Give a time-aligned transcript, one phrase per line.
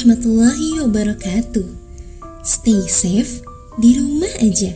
[0.00, 1.66] warahmatullahi wabarakatuh.
[2.40, 3.44] Stay safe
[3.76, 4.72] di rumah aja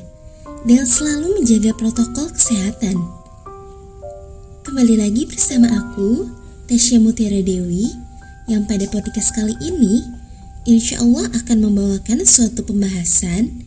[0.68, 3.00] dan selalu menjaga protokol kesehatan.
[4.68, 6.28] Kembali lagi bersama aku,
[6.68, 7.88] Tasya Mutiara Dewi,
[8.52, 10.04] yang pada podcast kali ini
[10.68, 13.64] insya Allah akan membawakan suatu pembahasan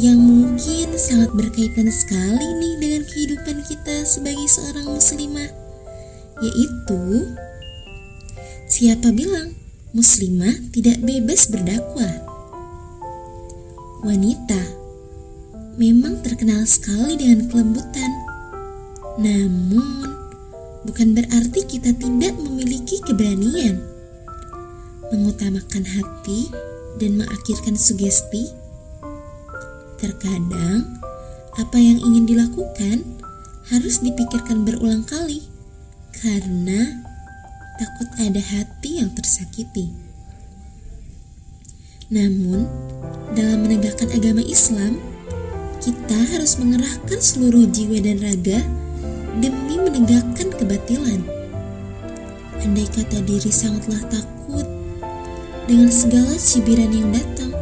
[0.00, 5.52] yang mungkin sangat berkaitan sekali nih dengan kehidupan kita sebagai seorang muslimah,
[6.40, 7.36] yaitu
[8.64, 12.14] siapa bilang muslimah tidak bebas berdakwah.
[14.02, 14.62] Wanita
[15.76, 18.10] memang terkenal sekali dengan kelembutan,
[19.20, 20.08] namun
[20.88, 23.82] bukan berarti kita tidak memiliki keberanian.
[25.12, 26.50] Mengutamakan hati
[26.98, 28.50] dan mengakhirkan sugesti.
[29.96, 30.98] Terkadang,
[31.56, 33.06] apa yang ingin dilakukan
[33.70, 35.46] harus dipikirkan berulang kali.
[36.16, 37.05] Karena
[37.76, 39.92] takut ada hati yang tersakiti.
[42.08, 42.64] Namun,
[43.34, 44.96] dalam menegakkan agama Islam,
[45.82, 48.60] kita harus mengerahkan seluruh jiwa dan raga
[49.42, 51.20] demi menegakkan kebatilan.
[52.62, 54.66] Andai kata diri sangatlah takut
[55.66, 57.52] dengan segala cibiran yang datang,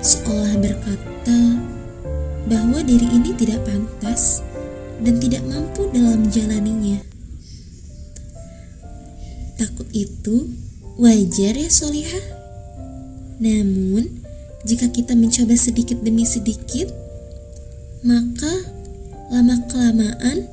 [0.00, 1.38] seolah berkata
[2.48, 4.40] bahwa diri ini tidak pantas
[5.02, 7.17] dan tidak mampu dalam menjalaninya.
[9.58, 10.54] Takut itu
[10.94, 12.24] wajar ya solihah.
[13.42, 14.22] Namun,
[14.62, 16.90] jika kita mencoba sedikit demi sedikit,
[18.06, 18.50] maka
[19.34, 20.46] lama-kelamaan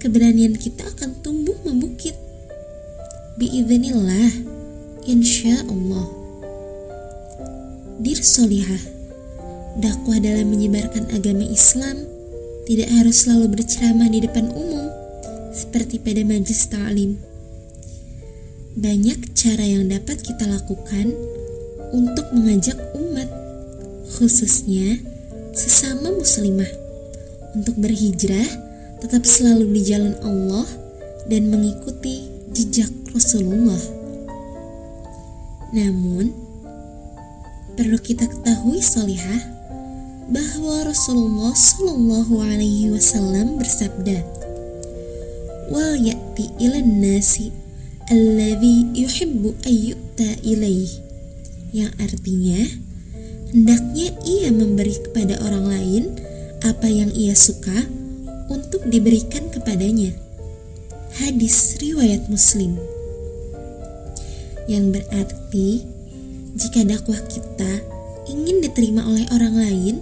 [0.00, 2.16] keberanian kita akan tumbuh membukit.
[3.36, 4.32] Biiznillah,
[5.04, 6.08] insya Allah.
[8.00, 8.80] Dir solihah,
[9.80, 12.04] dakwah dalam menyebarkan agama Islam
[12.64, 14.88] tidak harus selalu berceramah di depan umum
[15.52, 17.35] seperti pada majlis ta'lim.
[18.76, 21.08] Banyak cara yang dapat kita lakukan
[21.96, 23.24] untuk mengajak umat,
[24.20, 25.00] khususnya
[25.56, 26.68] sesama muslimah,
[27.56, 28.44] untuk berhijrah
[29.00, 30.68] tetap selalu di jalan Allah
[31.24, 33.80] dan mengikuti jejak Rasulullah.
[35.72, 36.36] Namun,
[37.80, 39.40] perlu kita ketahui solihah
[40.28, 44.20] bahwa Rasulullah Shallallahu Alaihi Wasallam bersabda,
[45.72, 47.64] "Wal yati ilan nasi
[48.10, 50.90] alladhi yuhibbu ayyuta ilaih,"
[51.72, 52.60] yang artinya
[53.50, 56.04] hendaknya ia memberi kepada orang lain
[56.64, 57.86] apa yang ia suka
[58.50, 60.14] untuk diberikan kepadanya.
[61.16, 62.76] Hadis riwayat Muslim
[64.66, 65.86] yang berarti
[66.58, 67.72] jika dakwah kita
[68.26, 69.96] ingin diterima oleh orang lain,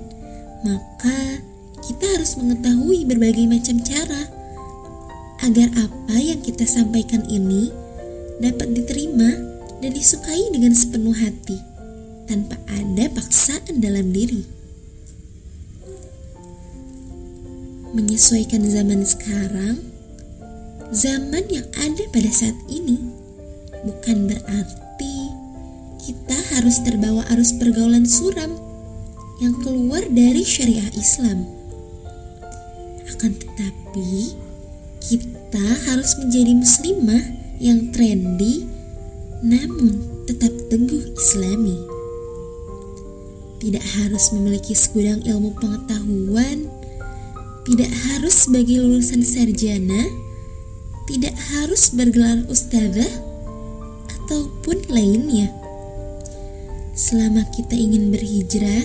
[0.64, 1.44] maka
[1.84, 4.32] kita harus mengetahui berbagai macam cara
[5.44, 7.68] agar apa yang kita sampaikan ini
[8.42, 9.30] dapat diterima
[9.78, 11.60] dan disukai dengan sepenuh hati
[12.24, 14.42] tanpa ada paksaan dalam diri.
[17.94, 19.78] Menyesuaikan zaman sekarang,
[20.90, 22.98] zaman yang ada pada saat ini
[23.84, 25.16] bukan berarti
[26.02, 28.56] kita harus terbawa arus pergaulan suram
[29.38, 31.44] yang keluar dari syariah Islam.
[33.14, 34.34] Akan tetapi,
[35.04, 38.66] kita harus menjadi muslimah yang trendy
[39.44, 41.76] namun tetap teguh islami.
[43.60, 46.68] Tidak harus memiliki segudang ilmu pengetahuan,
[47.64, 50.08] tidak harus sebagai lulusan sarjana,
[51.08, 53.08] tidak harus bergelar ustazah,
[54.08, 55.52] ataupun lainnya
[56.96, 58.84] selama kita ingin berhijrah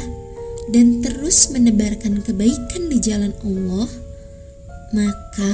[0.75, 3.89] dan terus menebarkan kebaikan di jalan Allah,
[4.91, 5.53] maka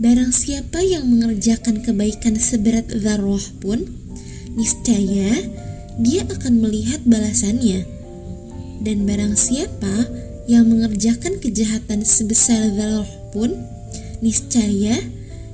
[0.00, 3.84] barang siapa yang mengerjakan kebaikan seberat zarroh pun
[4.56, 5.28] niscaya
[6.00, 7.84] dia akan melihat balasannya.
[8.80, 10.08] Dan barang siapa
[10.48, 13.52] yang mengerjakan kejahatan sebesar zarroh pun
[14.24, 14.96] niscaya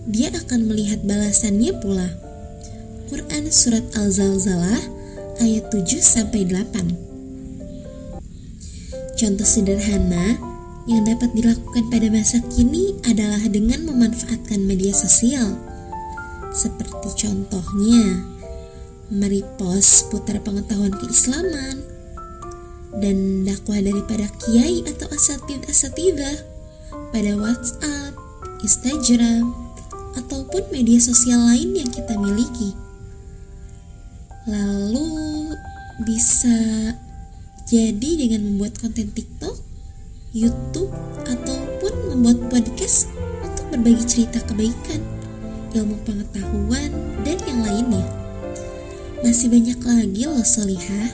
[0.06, 2.06] dia akan melihat balasannya pula.
[3.10, 4.78] Quran Surat Al-Zalzalah
[5.42, 7.06] ayat 7 sampai 8
[9.14, 10.38] Contoh sederhana
[10.86, 15.58] yang dapat dilakukan pada masa kini adalah dengan memanfaatkan media sosial.
[16.54, 18.22] Seperti contohnya,
[19.10, 21.82] merepost putar pengetahuan keislaman,
[22.96, 26.38] dan dakwah daripada kiai atau asatid asatidah
[27.12, 28.14] pada WhatsApp,
[28.64, 29.52] Instagram,
[30.16, 32.72] ataupun media sosial lain yang kita miliki.
[34.46, 35.52] Lalu
[36.06, 36.56] bisa
[37.66, 39.65] jadi dengan membuat konten TikTok,
[40.36, 40.92] YouTube,
[41.24, 43.08] ataupun membuat podcast
[43.40, 45.00] untuk berbagi cerita kebaikan,
[45.72, 46.92] ilmu pengetahuan,
[47.24, 48.04] dan yang lainnya.
[49.24, 51.08] Masih banyak lagi loh solihah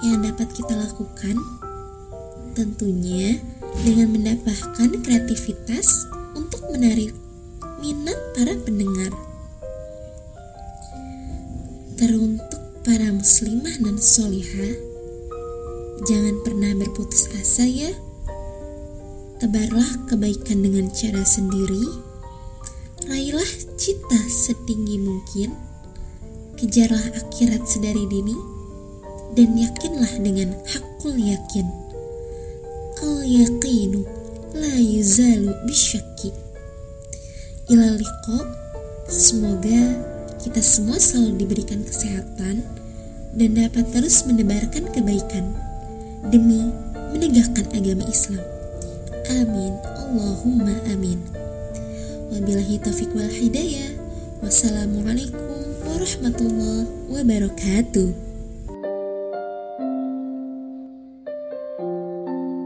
[0.00, 1.36] yang dapat kita lakukan.
[2.56, 3.36] Tentunya
[3.84, 7.12] dengan mendapatkan kreativitas untuk menarik
[7.84, 9.12] minat para pendengar.
[12.00, 14.74] Teruntuk para muslimah dan solihah,
[16.08, 17.92] jangan pernah berputus asa ya.
[19.42, 21.82] Tebarlah kebaikan dengan cara sendiri,
[23.10, 25.50] raihlah cita setinggi mungkin,
[26.54, 28.38] kejarlah akhirat sedari dini,
[29.34, 31.66] dan yakinlah dengan hakul yakin.
[33.02, 34.06] Al yaqinu
[34.54, 36.30] la yuzalu bisyaki.
[37.66, 38.46] Ilaliko,
[39.10, 40.06] semoga
[40.38, 42.62] kita semua selalu diberikan kesehatan
[43.34, 45.50] dan dapat terus menebarkan kebaikan
[46.30, 46.70] demi
[47.10, 48.51] menegakkan agama Islam.
[49.30, 49.72] Amin.
[49.86, 51.22] Allahumma amin.
[52.32, 53.94] Wabillahi taufiq wal hidayah.
[54.42, 58.31] Wassalamualaikum warahmatullahi wabarakatuh.